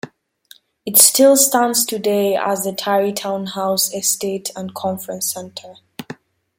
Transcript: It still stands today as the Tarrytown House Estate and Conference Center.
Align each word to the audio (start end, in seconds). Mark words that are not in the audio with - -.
It 0.83 0.97
still 0.97 1.37
stands 1.37 1.85
today 1.85 2.35
as 2.35 2.63
the 2.63 2.73
Tarrytown 2.73 3.45
House 3.45 3.93
Estate 3.93 4.49
and 4.55 4.73
Conference 4.73 5.31
Center. 5.31 5.75